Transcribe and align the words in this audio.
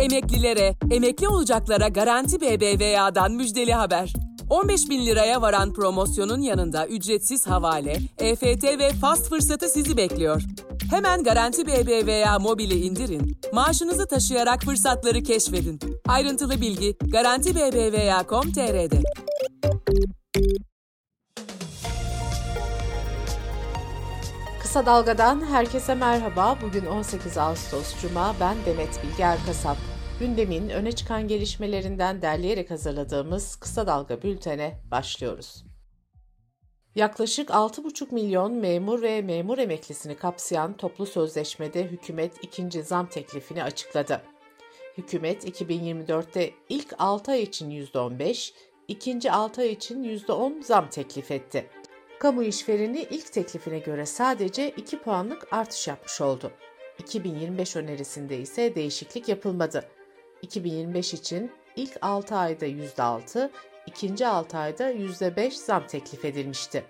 Emeklilere, 0.00 0.74
emekli 0.90 1.28
olacaklara 1.28 1.88
Garanti 1.88 2.40
BBVA'dan 2.40 3.32
müjdeli 3.32 3.72
haber. 3.72 4.12
15 4.50 4.90
bin 4.90 5.06
liraya 5.06 5.42
varan 5.42 5.72
promosyonun 5.72 6.40
yanında 6.40 6.86
ücretsiz 6.86 7.46
havale, 7.46 7.96
EFT 8.18 8.64
ve 8.64 8.92
fast 8.92 9.28
fırsatı 9.28 9.68
sizi 9.68 9.96
bekliyor. 9.96 10.42
Hemen 10.90 11.22
Garanti 11.22 11.66
BBVA 11.66 12.38
mobili 12.38 12.74
indirin, 12.74 13.40
maaşınızı 13.52 14.06
taşıyarak 14.06 14.62
fırsatları 14.62 15.22
keşfedin. 15.22 15.80
Ayrıntılı 16.08 16.60
bilgi 16.60 16.96
garantibbva.com.tr'de. 17.00 19.02
Kısa 24.62 24.86
Dalga'dan 24.86 25.44
herkese 25.50 25.94
merhaba. 25.94 26.58
Bugün 26.62 26.86
18 26.86 27.38
Ağustos 27.38 28.02
Cuma. 28.02 28.34
Ben 28.40 28.56
Demet 28.66 29.00
Bilge 29.04 29.22
Erkasap. 29.22 29.89
Gündemin 30.20 30.68
öne 30.68 30.92
çıkan 30.92 31.28
gelişmelerinden 31.28 32.22
derleyerek 32.22 32.70
hazırladığımız 32.70 33.56
Kısa 33.56 33.86
Dalga 33.86 34.22
bültene 34.22 34.80
başlıyoruz. 34.90 35.64
Yaklaşık 36.94 37.48
6,5 37.48 38.14
milyon 38.14 38.52
memur 38.52 39.02
ve 39.02 39.22
memur 39.22 39.58
emeklisini 39.58 40.16
kapsayan 40.16 40.76
toplu 40.76 41.06
sözleşmede 41.06 41.84
hükümet 41.84 42.44
ikinci 42.44 42.82
zam 42.82 43.06
teklifini 43.06 43.62
açıkladı. 43.62 44.22
Hükümet 44.98 45.60
2024'te 45.60 46.50
ilk 46.68 46.94
6 46.98 47.30
ay 47.30 47.42
için 47.42 47.70
%15, 47.70 48.52
ikinci 48.88 49.30
6 49.32 49.60
ay 49.60 49.72
için 49.72 50.04
%10 50.04 50.62
zam 50.62 50.90
teklif 50.90 51.30
etti. 51.30 51.66
Kamu 52.18 52.42
işvereni 52.42 53.06
ilk 53.10 53.32
teklifine 53.32 53.78
göre 53.78 54.06
sadece 54.06 54.70
2 54.70 54.98
puanlık 54.98 55.52
artış 55.52 55.88
yapmış 55.88 56.20
oldu. 56.20 56.52
2025 56.98 57.76
önerisinde 57.76 58.38
ise 58.38 58.74
değişiklik 58.74 59.28
yapılmadı. 59.28 59.99
2025 60.42 61.14
için 61.14 61.50
ilk 61.76 61.98
6 62.02 62.36
ayda 62.36 62.66
%6, 62.66 63.50
ikinci 63.86 64.26
6 64.26 64.58
ayda 64.58 64.92
%5 64.92 65.50
zam 65.50 65.86
teklif 65.86 66.24
edilmişti. 66.24 66.84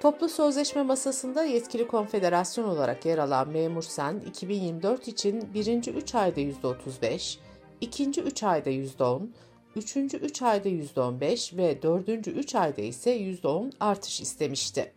Toplu 0.00 0.28
sözleşme 0.28 0.82
masasında 0.82 1.44
yetkili 1.44 1.86
konfederasyon 1.86 2.68
olarak 2.68 3.06
yer 3.06 3.18
alan 3.18 3.48
Memur 3.48 3.82
Sen, 3.82 4.20
2024 4.20 5.08
için 5.08 5.54
birinci 5.54 5.90
3 5.90 6.14
ayda 6.14 6.40
%35, 6.40 7.38
ikinci 7.80 8.20
3 8.20 8.42
ayda 8.42 8.70
%10, 8.70 9.28
üçüncü 9.76 10.16
3 10.16 10.42
ayda 10.42 10.68
%15 10.68 11.56
ve 11.56 11.82
dördüncü 11.82 12.30
3 12.30 12.54
ayda 12.54 12.82
ise 12.82 13.10
%10 13.16 13.72
artış 13.80 14.20
istemişti. 14.20 14.92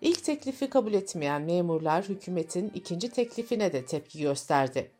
İlk 0.00 0.24
teklifi 0.24 0.70
kabul 0.70 0.92
etmeyen 0.92 1.42
memurlar 1.42 2.04
hükümetin 2.04 2.70
ikinci 2.74 3.08
teklifine 3.08 3.72
de 3.72 3.84
tepki 3.84 4.20
gösterdi. 4.20 4.90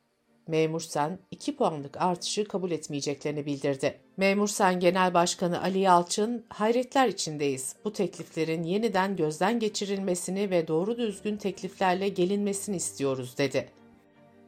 Memur 0.49 0.81
Sen 0.81 1.19
2 1.31 1.57
puanlık 1.57 2.01
artışı 2.01 2.45
kabul 2.45 2.71
etmeyeceklerini 2.71 3.47
bildirdi. 3.47 3.99
Memur 4.17 4.49
Sen 4.49 4.81
Genel 4.81 5.15
Başkanı 5.15 5.63
Ali 5.63 5.79
Yalçın, 5.79 6.45
hayretler 6.49 7.09
içindeyiz. 7.09 7.77
Bu 7.85 7.93
tekliflerin 7.93 8.63
yeniden 8.63 9.17
gözden 9.17 9.59
geçirilmesini 9.59 10.51
ve 10.51 10.69
doğru 10.69 10.99
düzgün 10.99 11.37
tekliflerle 11.37 12.09
gelinmesini 12.09 12.77
istiyoruz 12.77 13.39
dedi. 13.39 13.69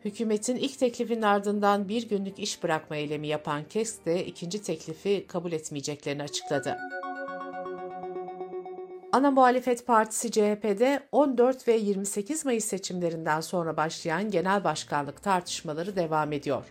Hükümetin 0.05 0.57
ilk 0.57 0.79
teklifinin 0.79 1.23
ardından 1.23 1.89
bir 1.89 2.09
günlük 2.09 2.39
iş 2.39 2.63
bırakma 2.63 2.97
eylemi 2.97 3.29
yapan 3.29 3.65
KESK 3.69 4.07
de 4.07 4.27
ikinci 4.27 4.63
teklifi 4.63 5.27
kabul 5.27 5.53
etmeyeceklerini 5.53 6.23
açıkladı. 6.23 6.77
Ana 9.13 9.31
Muhalefet 9.31 9.87
Partisi 9.87 10.31
CHP'de 10.31 11.01
14 11.13 11.69
ve 11.69 11.73
28 11.73 12.45
Mayıs 12.45 12.65
seçimlerinden 12.65 13.41
sonra 13.41 13.77
başlayan 13.77 14.31
genel 14.31 14.65
başkanlık 14.65 15.23
tartışmaları 15.23 15.97
devam 15.97 16.33
ediyor. 16.33 16.65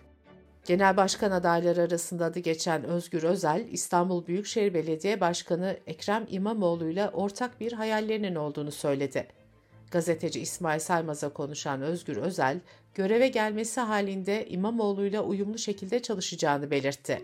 Genel 0.66 0.98
başkan 0.98 1.32
adayları 1.32 1.82
arasında 1.82 2.26
adı 2.26 2.40
geçen 2.40 2.84
Özgür 2.84 3.24
Özel, 3.24 3.68
İstanbul 3.72 4.28
Büyükşehir 4.28 4.74
Belediye 4.74 5.22
Başkanı 5.22 5.78
Ekrem 5.88 6.26
İmamoğlu 6.30 6.90
ile 6.90 7.10
ortak 7.10 7.60
bir 7.60 7.72
hayallerinin 7.72 8.36
olduğunu 8.36 8.72
söyledi. 8.72 9.28
Gazeteci 9.92 10.40
İsmail 10.40 10.80
Saymaz'a 10.80 11.30
konuşan 11.30 11.82
Özgür 11.82 12.18
Özel, 12.18 12.60
göreve 12.96 13.28
gelmesi 13.28 13.82
halinde 13.82 14.48
İmamoğlu 14.48 15.06
ile 15.06 15.20
uyumlu 15.20 15.58
şekilde 15.58 16.02
çalışacağını 16.02 16.72
belirtti. 16.72 17.22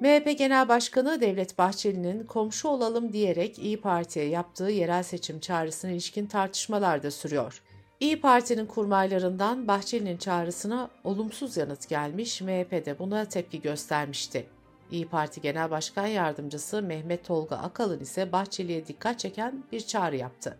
MHP 0.00 0.38
Genel 0.38 0.68
Başkanı 0.68 1.20
Devlet 1.20 1.58
Bahçeli'nin 1.58 2.24
komşu 2.24 2.68
olalım 2.68 3.12
diyerek 3.12 3.58
İyi 3.58 3.80
Parti'ye 3.80 4.28
yaptığı 4.28 4.70
yerel 4.70 5.02
seçim 5.02 5.40
çağrısına 5.40 5.90
ilişkin 5.90 6.26
tartışmalar 6.26 7.02
da 7.02 7.10
sürüyor. 7.10 7.62
İyi 8.00 8.20
Parti'nin 8.20 8.66
kurmaylarından 8.66 9.68
Bahçeli'nin 9.68 10.16
çağrısına 10.16 10.90
olumsuz 11.04 11.56
yanıt 11.56 11.88
gelmiş, 11.88 12.40
MHP 12.40 12.72
de 12.86 12.98
buna 12.98 13.24
tepki 13.24 13.60
göstermişti. 13.60 14.46
İyi 14.90 15.08
Parti 15.08 15.40
Genel 15.40 15.70
Başkan 15.70 16.06
Yardımcısı 16.06 16.82
Mehmet 16.82 17.24
Tolga 17.24 17.56
Akalın 17.56 18.00
ise 18.00 18.32
Bahçeli'ye 18.32 18.86
dikkat 18.86 19.18
çeken 19.18 19.64
bir 19.72 19.80
çağrı 19.80 20.16
yaptı 20.16 20.58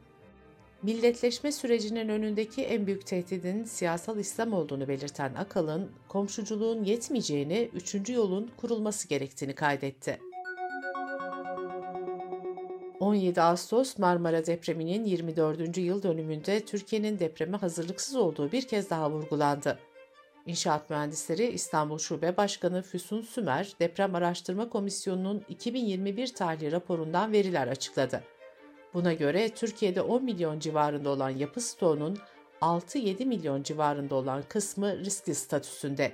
milletleşme 0.82 1.52
sürecinin 1.52 2.08
önündeki 2.08 2.62
en 2.62 2.86
büyük 2.86 3.06
tehdidin 3.06 3.64
siyasal 3.64 4.18
İslam 4.18 4.52
olduğunu 4.52 4.88
belirten 4.88 5.34
Akalın, 5.34 5.90
komşuculuğun 6.08 6.84
yetmeyeceğini, 6.84 7.70
üçüncü 7.74 8.12
yolun 8.12 8.50
kurulması 8.56 9.08
gerektiğini 9.08 9.54
kaydetti. 9.54 10.18
17 13.00 13.42
Ağustos 13.42 13.98
Marmara 13.98 14.46
depreminin 14.46 15.04
24. 15.04 15.78
yıl 15.78 16.02
dönümünde 16.02 16.64
Türkiye'nin 16.64 17.18
depreme 17.18 17.56
hazırlıksız 17.56 18.16
olduğu 18.16 18.52
bir 18.52 18.68
kez 18.68 18.90
daha 18.90 19.10
vurgulandı. 19.10 19.78
İnşaat 20.46 20.90
Mühendisleri 20.90 21.46
İstanbul 21.46 21.98
Şube 21.98 22.36
Başkanı 22.36 22.82
Füsun 22.82 23.22
Sümer, 23.22 23.72
Deprem 23.80 24.14
Araştırma 24.14 24.68
Komisyonu'nun 24.68 25.44
2021 25.48 26.34
tarihli 26.34 26.72
raporundan 26.72 27.32
veriler 27.32 27.66
açıkladı. 27.66 28.22
Buna 28.94 29.12
göre 29.12 29.48
Türkiye'de 29.48 30.02
10 30.02 30.24
milyon 30.24 30.58
civarında 30.58 31.10
olan 31.10 31.30
yapı 31.30 31.60
stoğunun 31.60 32.18
6-7 32.60 33.24
milyon 33.24 33.62
civarında 33.62 34.14
olan 34.14 34.42
kısmı 34.48 34.98
riskli 34.98 35.34
statüsünde. 35.34 36.12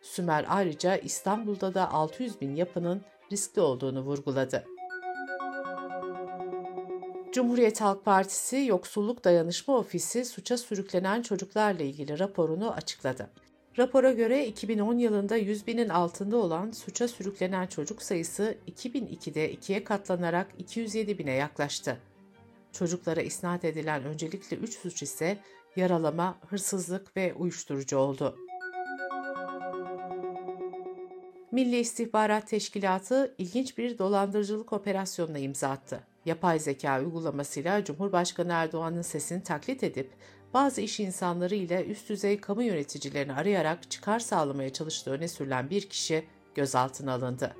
Sümer 0.00 0.44
ayrıca 0.48 0.96
İstanbul'da 0.96 1.74
da 1.74 1.92
600 1.92 2.40
bin 2.40 2.54
yapının 2.54 3.02
riskli 3.32 3.60
olduğunu 3.60 4.00
vurguladı. 4.00 4.64
Cumhuriyet 7.32 7.80
Halk 7.80 8.04
Partisi 8.04 8.56
Yoksulluk 8.56 9.24
Dayanışma 9.24 9.76
Ofisi 9.76 10.24
suça 10.24 10.58
sürüklenen 10.58 11.22
çocuklarla 11.22 11.82
ilgili 11.82 12.18
raporunu 12.18 12.72
açıkladı. 12.72 13.30
Rapora 13.78 14.12
göre 14.12 14.46
2010 14.46 14.98
yılında 14.98 15.36
100 15.36 15.66
binin 15.66 15.88
altında 15.88 16.36
olan 16.36 16.70
suça 16.70 17.08
sürüklenen 17.08 17.66
çocuk 17.66 18.02
sayısı 18.02 18.56
2002'de 18.68 19.52
ikiye 19.52 19.84
katlanarak 19.84 20.46
207 20.58 21.18
bine 21.18 21.32
yaklaştı. 21.32 21.98
Çocuklara 22.72 23.20
isnat 23.20 23.64
edilen 23.64 24.04
öncelikli 24.04 24.56
3 24.56 24.78
suç 24.78 25.02
ise 25.02 25.38
yaralama, 25.76 26.38
hırsızlık 26.46 27.16
ve 27.16 27.34
uyuşturucu 27.34 27.98
oldu. 27.98 28.36
Milli 31.52 31.78
İstihbarat 31.78 32.48
Teşkilatı 32.48 33.34
ilginç 33.38 33.78
bir 33.78 33.98
dolandırıcılık 33.98 34.72
operasyonuna 34.72 35.38
imza 35.38 35.68
attı. 35.68 36.00
Yapay 36.24 36.58
zeka 36.58 37.00
uygulamasıyla 37.00 37.84
Cumhurbaşkanı 37.84 38.52
Erdoğan'ın 38.52 39.02
sesini 39.02 39.42
taklit 39.42 39.82
edip 39.82 40.10
bazı 40.56 40.80
iş 40.80 41.00
insanları 41.00 41.54
ile 41.54 41.84
üst 41.84 42.08
düzey 42.08 42.40
kamu 42.40 42.62
yöneticilerini 42.62 43.32
arayarak 43.32 43.90
çıkar 43.90 44.18
sağlamaya 44.18 44.72
çalıştığı 44.72 45.10
öne 45.10 45.28
sürülen 45.28 45.70
bir 45.70 45.88
kişi 45.88 46.24
gözaltına 46.54 47.12
alındı. 47.12 47.56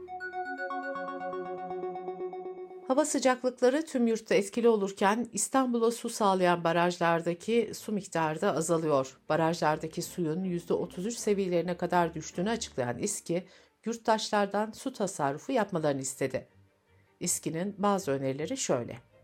Hava 2.88 3.04
sıcaklıkları 3.04 3.86
tüm 3.86 4.06
yurtta 4.06 4.34
etkili 4.34 4.68
olurken 4.68 5.28
İstanbul'a 5.32 5.90
su 5.90 6.08
sağlayan 6.08 6.64
barajlardaki 6.64 7.72
su 7.74 7.92
miktarı 7.92 8.40
da 8.40 8.56
azalıyor. 8.56 9.18
Barajlardaki 9.28 10.02
suyun 10.02 10.44
%33 10.44 11.10
seviyelerine 11.10 11.76
kadar 11.76 12.14
düştüğünü 12.14 12.50
açıklayan 12.50 12.98
İSKİ, 12.98 13.46
yurttaşlardan 13.84 14.72
su 14.72 14.92
tasarrufu 14.92 15.52
yapmalarını 15.52 16.00
istedi. 16.00 16.48
İSKİ'nin 17.20 17.74
bazı 17.78 18.10
önerileri 18.10 18.56
şöyle. 18.56 19.15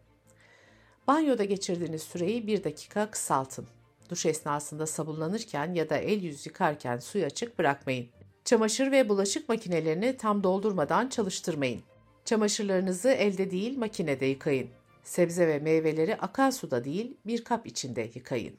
Banyoda 1.07 1.45
geçirdiğiniz 1.45 2.03
süreyi 2.03 2.47
bir 2.47 2.65
dakika 2.65 3.11
kısaltın. 3.11 3.67
Duş 4.11 4.27
esnasında 4.27 4.87
sabunlanırken 4.87 5.75
ya 5.75 5.91
da 5.91 5.97
el 5.97 6.23
yüz 6.23 6.47
yıkarken 6.47 6.99
suyu 6.99 7.25
açık 7.25 7.59
bırakmayın. 7.59 8.09
Çamaşır 8.45 8.93
ve 8.93 9.09
bulaşık 9.09 9.49
makinelerini 9.49 10.17
tam 10.17 10.43
doldurmadan 10.43 11.09
çalıştırmayın. 11.09 11.81
Çamaşırlarınızı 12.25 13.09
elde 13.09 13.51
değil 13.51 13.79
makinede 13.79 14.27
yıkayın. 14.27 14.69
Sebze 15.05 15.49
ve 15.49 15.59
meyveleri 15.59 16.17
akan 16.17 16.51
suda 16.51 16.85
değil 16.85 17.17
bir 17.27 17.45
kap 17.45 17.67
içinde 17.67 18.11
yıkayın. 18.15 18.55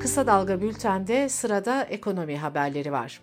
Kısa 0.00 0.26
Dalga 0.26 0.60
Bülten'de 0.60 1.28
sırada 1.28 1.84
ekonomi 1.84 2.38
haberleri 2.38 2.92
var. 2.92 3.20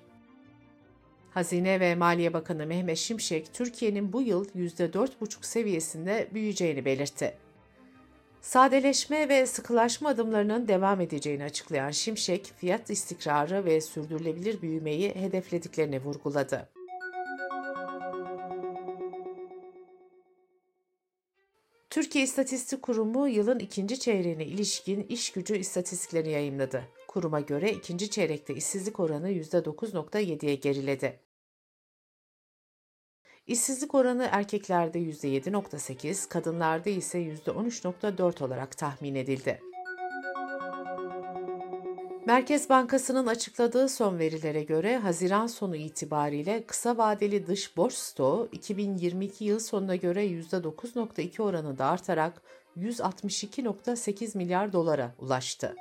Hazine 1.34 1.80
ve 1.80 1.96
Maliye 1.96 2.34
Bakanı 2.34 2.66
Mehmet 2.66 2.98
Şimşek, 2.98 3.54
Türkiye'nin 3.54 4.14
bu 4.14 4.22
yıl 4.22 4.46
%4,5 4.46 5.46
seviyesinde 5.46 6.28
büyüyeceğini 6.34 6.86
belirtti. 6.86 7.38
Sadeleşme 8.42 9.30
ve 9.30 9.46
sıkılaşma 9.46 10.10
adımlarının 10.10 10.68
devam 10.68 11.02
edeceğini 11.02 11.44
açıklayan 11.44 11.92
Şimşek, 11.92 12.54
fiyat 12.58 12.90
istikrarı 12.90 13.66
ve 13.66 13.82
sürdürülebilir 13.82 14.62
büyümeyi 14.62 15.16
hedeflediklerini 15.16 16.04
vurguladı. 16.04 16.70
Türkiye 21.90 22.24
İstatistik 22.24 22.82
Kurumu 22.82 23.28
yılın 23.28 23.60
ikinci 23.60 24.00
çeyreğine 24.00 24.46
ilişkin 24.46 25.04
iş 25.10 25.32
gücü 25.32 25.58
istatistiklerini 25.58 26.32
yayımladı. 26.32 26.84
Kuruma 27.14 27.40
göre 27.40 27.72
ikinci 27.72 28.10
çeyrekte 28.10 28.56
işsizlik 28.56 29.00
oranı 29.00 29.32
%9.7'ye 29.32 30.56
geriledi. 30.56 31.20
İşsizlik 33.48 33.96
oranı 33.96 34.30
erkeklerde 34.32 35.00
%7.8, 35.00 36.30
kadınlarda 36.30 36.90
ise 36.90 37.20
%13.4 37.20 38.44
olarak 38.44 38.78
tahmin 38.78 39.16
edildi. 39.16 39.60
Merkez 42.26 42.70
Bankası'nın 42.70 43.28
açıkladığı 43.28 43.90
son 43.90 44.20
verilere 44.20 44.64
göre 44.64 44.98
Haziran 44.98 45.48
sonu 45.48 45.76
itibariyle 45.76 46.64
kısa 46.66 46.98
vadeli 46.98 47.48
dış 47.48 47.78
borç 47.78 47.94
stoğu 47.94 48.50
2022 48.52 49.46
yıl 49.46 49.60
sonuna 49.60 49.96
göre 49.96 50.26
%9.2 50.28 51.42
oranında 51.42 51.86
artarak 51.86 52.42
162.8 52.78 54.38
milyar 54.38 54.74
dolara 54.74 55.16
ulaştı. 55.20 55.76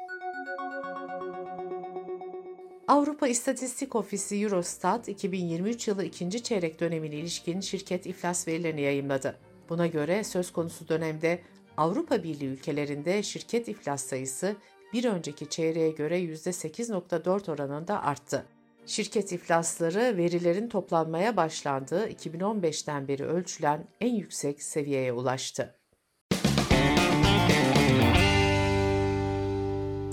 Avrupa 2.88 3.28
İstatistik 3.28 3.94
Ofisi 3.94 4.36
Eurostat 4.36 5.08
2023 5.08 5.88
yılı 5.88 6.04
ikinci 6.04 6.42
çeyrek 6.42 6.80
dönemine 6.80 7.14
ilişkin 7.14 7.60
şirket 7.60 8.06
iflas 8.06 8.48
verilerini 8.48 8.80
yayımladı. 8.80 9.38
Buna 9.68 9.86
göre 9.86 10.24
söz 10.24 10.52
konusu 10.52 10.88
dönemde 10.88 11.42
Avrupa 11.76 12.22
Birliği 12.22 12.48
ülkelerinde 12.48 13.22
şirket 13.22 13.68
iflas 13.68 14.04
sayısı 14.04 14.56
bir 14.92 15.04
önceki 15.04 15.48
çeyreğe 15.48 15.90
göre 15.90 16.20
%8.4 16.20 17.52
oranında 17.52 18.02
arttı. 18.02 18.46
Şirket 18.86 19.32
iflasları 19.32 20.16
verilerin 20.16 20.68
toplanmaya 20.68 21.36
başlandığı 21.36 22.08
2015'ten 22.08 23.08
beri 23.08 23.24
ölçülen 23.24 23.88
en 24.00 24.14
yüksek 24.14 24.62
seviyeye 24.62 25.12
ulaştı. 25.12 25.81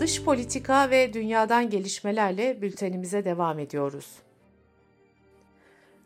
Dış 0.10 0.24
politika 0.24 0.90
ve 0.90 1.14
dünyadan 1.14 1.70
gelişmelerle 1.70 2.62
bültenimize 2.62 3.26
devam 3.26 3.60
ediyoruz. 3.60 4.06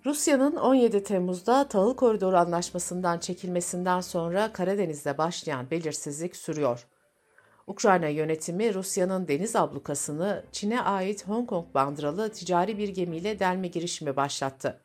Rusya'nın 0.05 0.55
17 0.55 1.03
Temmuz'da 1.03 1.67
Tahıl 1.67 1.95
Koridoru 1.95 2.37
Anlaşması'ndan 2.37 3.19
çekilmesinden 3.19 4.01
sonra 4.01 4.53
Karadeniz'de 4.53 5.17
başlayan 5.17 5.71
belirsizlik 5.71 6.35
sürüyor. 6.35 6.87
Ukrayna 7.67 8.07
yönetimi 8.07 8.73
Rusya'nın 8.73 9.27
deniz 9.27 9.55
ablukasını 9.55 10.43
Çin'e 10.51 10.81
ait 10.81 11.27
Hong 11.27 11.49
Kong 11.49 11.65
bandıralı 11.73 12.31
ticari 12.31 12.77
bir 12.77 12.89
gemiyle 12.89 13.39
delme 13.39 13.67
girişimi 13.67 14.15
başlattı. 14.15 14.81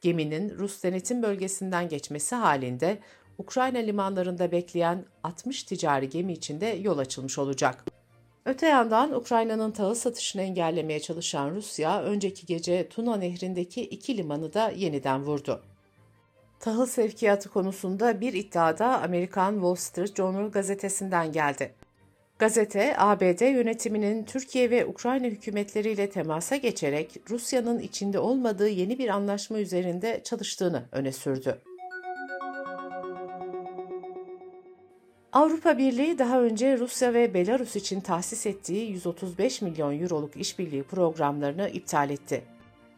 Geminin 0.00 0.58
Rus 0.58 0.82
denetim 0.82 1.22
bölgesinden 1.22 1.88
geçmesi 1.88 2.34
halinde 2.34 2.98
Ukrayna 3.38 3.78
limanlarında 3.78 4.52
bekleyen 4.52 5.04
60 5.22 5.62
ticari 5.62 6.08
gemi 6.08 6.32
için 6.32 6.60
de 6.60 6.66
yol 6.66 6.98
açılmış 6.98 7.38
olacak. 7.38 7.84
Öte 8.46 8.66
yandan 8.66 9.12
Ukrayna'nın 9.12 9.70
tahıl 9.70 9.94
satışını 9.94 10.42
engellemeye 10.42 11.00
çalışan 11.00 11.50
Rusya, 11.50 12.02
önceki 12.02 12.46
gece 12.46 12.88
Tuna 12.88 13.16
Nehri'ndeki 13.16 13.82
iki 13.82 14.16
limanı 14.16 14.54
da 14.54 14.70
yeniden 14.70 15.22
vurdu. 15.22 15.62
Tahıl 16.60 16.86
sevkiyatı 16.86 17.48
konusunda 17.48 18.20
bir 18.20 18.32
iddia 18.32 18.78
da 18.78 19.02
Amerikan 19.02 19.52
Wall 19.52 19.74
Street 19.74 20.16
Journal 20.16 20.50
gazetesinden 20.50 21.32
geldi. 21.32 21.74
Gazete, 22.38 22.94
ABD 22.98 23.54
yönetiminin 23.54 24.24
Türkiye 24.24 24.70
ve 24.70 24.86
Ukrayna 24.86 25.26
hükümetleriyle 25.26 26.10
temasa 26.10 26.56
geçerek 26.56 27.16
Rusya'nın 27.30 27.78
içinde 27.78 28.18
olmadığı 28.18 28.68
yeni 28.68 28.98
bir 28.98 29.08
anlaşma 29.08 29.58
üzerinde 29.58 30.20
çalıştığını 30.24 30.82
öne 30.92 31.12
sürdü. 31.12 31.58
Avrupa 35.32 35.78
Birliği 35.78 36.18
daha 36.18 36.40
önce 36.40 36.78
Rusya 36.78 37.14
ve 37.14 37.34
Belarus 37.34 37.76
için 37.76 38.00
tahsis 38.00 38.46
ettiği 38.46 38.90
135 38.90 39.62
milyon 39.62 40.00
euroluk 40.00 40.36
işbirliği 40.36 40.82
programlarını 40.82 41.68
iptal 41.68 42.10
etti. 42.10 42.44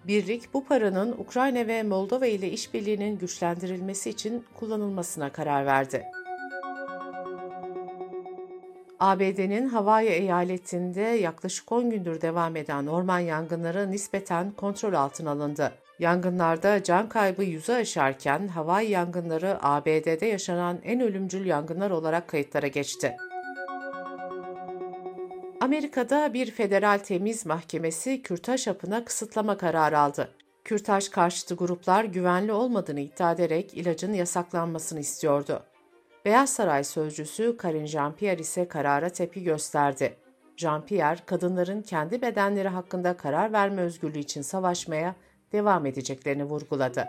Birlik 0.06 0.54
bu 0.54 0.64
paranın 0.64 1.12
Ukrayna 1.12 1.66
ve 1.66 1.82
Moldova 1.82 2.26
ile 2.26 2.50
işbirliğinin 2.50 3.18
güçlendirilmesi 3.18 4.10
için 4.10 4.44
kullanılmasına 4.54 5.32
karar 5.32 5.66
verdi. 5.66 6.04
ABD'nin 9.04 9.68
Hawaii 9.68 10.08
eyaletinde 10.08 11.00
yaklaşık 11.00 11.72
10 11.72 11.90
gündür 11.90 12.20
devam 12.20 12.56
eden 12.56 12.86
orman 12.86 13.18
yangınları 13.18 13.90
nispeten 13.90 14.50
kontrol 14.50 14.92
altına 14.92 15.30
alındı. 15.30 15.72
Yangınlarda 15.98 16.82
can 16.82 17.08
kaybı 17.08 17.44
yüzü 17.44 17.72
aşarken 17.72 18.48
Hawaii 18.48 18.90
yangınları 18.90 19.58
ABD'de 19.62 20.26
yaşanan 20.26 20.78
en 20.84 21.00
ölümcül 21.00 21.46
yangınlar 21.46 21.90
olarak 21.90 22.28
kayıtlara 22.28 22.66
geçti. 22.66 23.16
Amerika'da 25.60 26.34
bir 26.34 26.50
federal 26.50 26.98
temiz 26.98 27.46
mahkemesi 27.46 28.22
kürtaj 28.22 28.66
hapına 28.66 29.04
kısıtlama 29.04 29.56
kararı 29.56 29.98
aldı. 29.98 30.28
Kürtaj 30.64 31.08
karşıtı 31.08 31.54
gruplar 31.54 32.04
güvenli 32.04 32.52
olmadığını 32.52 33.00
iddia 33.00 33.32
ederek 33.32 33.74
ilacın 33.74 34.12
yasaklanmasını 34.12 35.00
istiyordu. 35.00 35.62
Beyaz 36.24 36.50
Saray 36.50 36.84
sözcüsü 36.84 37.56
Karine 37.56 37.86
Jean-Pierre 37.86 38.40
ise 38.40 38.68
karara 38.68 39.08
tepki 39.08 39.42
gösterdi. 39.44 40.16
Jean-Pierre, 40.56 41.18
kadınların 41.26 41.82
kendi 41.82 42.22
bedenleri 42.22 42.68
hakkında 42.68 43.16
karar 43.16 43.52
verme 43.52 43.82
özgürlüğü 43.82 44.18
için 44.18 44.42
savaşmaya 44.42 45.14
devam 45.52 45.86
edeceklerini 45.86 46.44
vurguladı. 46.44 47.08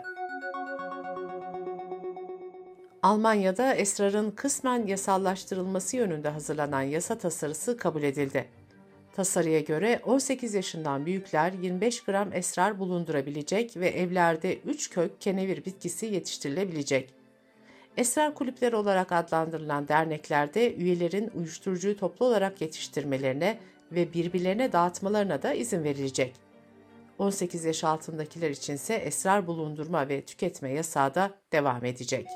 Almanya'da 3.02 3.74
esrarın 3.74 4.30
kısmen 4.30 4.86
yasallaştırılması 4.86 5.96
yönünde 5.96 6.28
hazırlanan 6.28 6.82
yasa 6.82 7.18
tasarısı 7.18 7.76
kabul 7.76 8.02
edildi. 8.02 8.48
Tasarıya 9.12 9.60
göre 9.60 10.00
18 10.04 10.54
yaşından 10.54 11.06
büyükler 11.06 11.52
25 11.52 12.04
gram 12.04 12.32
esrar 12.32 12.78
bulundurabilecek 12.78 13.76
ve 13.76 13.88
evlerde 13.88 14.58
3 14.58 14.90
kök 14.90 15.20
kenevir 15.20 15.64
bitkisi 15.64 16.06
yetiştirilebilecek. 16.06 17.15
Esrar 17.96 18.34
kulüpleri 18.34 18.76
olarak 18.76 19.12
adlandırılan 19.12 19.88
derneklerde 19.88 20.74
üyelerin 20.74 21.30
uyuşturucuyu 21.34 21.96
toplu 21.96 22.26
olarak 22.26 22.60
yetiştirmelerine 22.60 23.58
ve 23.92 24.12
birbirlerine 24.12 24.72
dağıtmalarına 24.72 25.42
da 25.42 25.54
izin 25.54 25.84
verilecek. 25.84 26.34
18 27.18 27.64
yaş 27.64 27.84
altındakiler 27.84 28.50
içinse 28.50 28.94
esrar 28.94 29.46
bulundurma 29.46 30.08
ve 30.08 30.20
tüketme 30.20 30.70
yasağı 30.70 31.14
da 31.14 31.30
devam 31.52 31.84
edecek. 31.84 32.26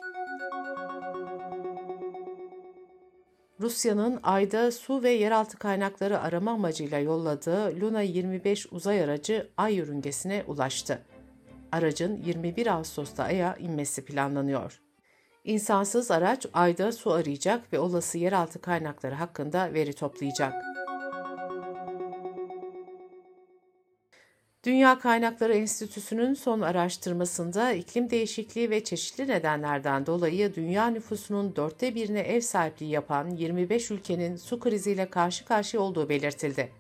Rusya'nın 3.61 4.21
Ay'da 4.23 4.73
su 4.73 5.03
ve 5.03 5.11
yeraltı 5.11 5.59
kaynakları 5.59 6.21
arama 6.21 6.51
amacıyla 6.51 6.99
yolladığı 6.99 7.81
Luna 7.81 8.03
25 8.03 8.73
uzay 8.73 9.03
aracı 9.05 9.51
Ay 9.57 9.75
yörüngesine 9.75 10.45
ulaştı. 10.47 11.03
Aracın 11.73 12.23
21 12.23 12.67
Ağustos'ta 12.67 13.25
Ay'a 13.25 13.57
inmesi 13.57 14.05
planlanıyor. 14.05 14.81
İnsansız 15.45 16.11
araç 16.11 16.47
Ay'da 16.53 16.93
su 16.93 17.13
arayacak 17.13 17.73
ve 17.73 17.79
olası 17.79 18.19
yeraltı 18.19 18.61
kaynakları 18.61 19.15
hakkında 19.15 19.75
veri 19.75 19.93
toplayacak. 19.93 20.55
Dünya 24.65 24.99
Kaynakları 24.99 25.55
Enstitüsü'nün 25.55 26.35
son 26.35 26.61
araştırmasında 26.61 27.73
iklim 27.73 28.11
değişikliği 28.11 28.71
ve 28.71 28.85
çeşitli 28.85 29.29
nedenlerden 29.29 30.07
dolayı 30.07 30.55
dünya 30.55 30.87
nüfusunun 30.87 31.57
dörtte 31.57 31.95
birine 31.95 32.21
ev 32.21 32.41
sahipliği 32.41 32.91
yapan 32.91 33.31
25 33.31 33.91
ülkenin 33.91 34.37
su 34.37 34.61
kriziyle 34.61 35.11
karşı 35.11 35.45
karşıya 35.45 35.83
olduğu 35.83 36.09
belirtildi. 36.09 36.73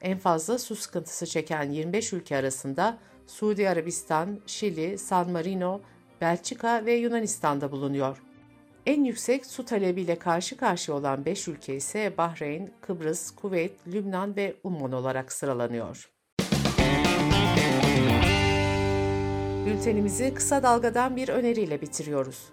En 0.00 0.18
fazla 0.18 0.58
su 0.58 0.76
sıkıntısı 0.76 1.26
çeken 1.26 1.70
25 1.70 2.12
ülke 2.12 2.36
arasında 2.36 2.98
Suudi 3.26 3.68
Arabistan, 3.68 4.40
Şili, 4.46 4.98
San 4.98 5.30
Marino, 5.30 5.80
Belçika 6.20 6.86
ve 6.86 6.92
Yunanistan'da 6.94 7.72
bulunuyor. 7.72 8.22
En 8.86 9.04
yüksek 9.04 9.46
su 9.46 9.64
talebiyle 9.64 10.18
karşı 10.18 10.56
karşıya 10.56 10.96
olan 10.96 11.24
5 11.24 11.48
ülke 11.48 11.76
ise 11.76 12.14
Bahreyn, 12.18 12.70
Kıbrıs, 12.80 13.30
Kuveyt, 13.30 13.72
Lübnan 13.86 14.36
ve 14.36 14.56
Umman 14.64 14.92
olarak 14.92 15.32
sıralanıyor. 15.32 16.10
Bültenimizi 19.66 20.34
kısa 20.34 20.62
dalgadan 20.62 21.16
bir 21.16 21.28
öneriyle 21.28 21.80
bitiriyoruz. 21.80 22.48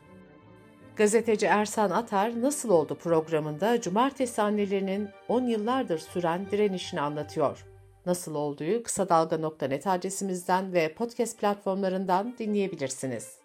Gazeteci 0.96 1.46
Ersan 1.46 1.90
Atar 1.92 2.42
Nasıl 2.42 2.70
Oldu 2.70 2.96
programında 2.96 3.82
cumartesi 3.82 4.42
annelerinin 4.42 5.10
10 5.28 5.44
yıllardır 5.44 6.00
süren 6.00 6.52
direnişini 6.52 7.02
anlatıyor. 7.02 7.66
Nasıl 8.06 8.36
olduğu 8.36 8.84
kısa 8.84 9.10
dalga.net 9.10 9.88
adresimizden 9.88 10.74
ve 10.74 10.94
podcast 10.94 11.40
platformlarından 11.40 12.36
dinleyebilirsiniz. 12.40 13.45